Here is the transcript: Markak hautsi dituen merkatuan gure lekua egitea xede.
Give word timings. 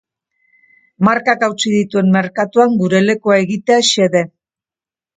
Markak 1.07 1.45
hautsi 1.49 1.75
dituen 1.75 2.11
merkatuan 2.17 2.77
gure 2.83 3.05
lekua 3.13 3.41
egitea 3.47 3.81
xede. 3.95 4.29